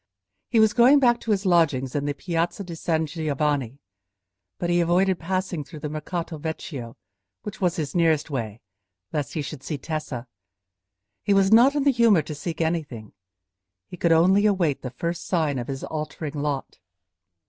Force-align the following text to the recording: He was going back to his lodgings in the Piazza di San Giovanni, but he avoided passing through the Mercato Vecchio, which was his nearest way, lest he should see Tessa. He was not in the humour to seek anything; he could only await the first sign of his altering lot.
He 0.49 0.59
was 0.59 0.73
going 0.73 0.97
back 0.99 1.19
to 1.19 1.29
his 1.29 1.45
lodgings 1.45 1.93
in 1.93 2.05
the 2.05 2.15
Piazza 2.15 2.63
di 2.63 2.73
San 2.73 3.05
Giovanni, 3.05 3.77
but 4.57 4.71
he 4.71 4.79
avoided 4.81 5.19
passing 5.19 5.63
through 5.63 5.81
the 5.81 5.89
Mercato 5.89 6.39
Vecchio, 6.39 6.97
which 7.43 7.61
was 7.61 7.75
his 7.75 7.93
nearest 7.93 8.27
way, 8.31 8.61
lest 9.13 9.33
he 9.33 9.43
should 9.43 9.61
see 9.61 9.77
Tessa. 9.77 10.25
He 11.21 11.35
was 11.35 11.51
not 11.53 11.75
in 11.75 11.83
the 11.83 11.91
humour 11.91 12.23
to 12.23 12.33
seek 12.33 12.61
anything; 12.61 13.13
he 13.85 13.95
could 13.95 14.11
only 14.11 14.47
await 14.47 14.81
the 14.81 14.89
first 14.89 15.27
sign 15.27 15.59
of 15.59 15.67
his 15.67 15.83
altering 15.83 16.33
lot. 16.33 16.79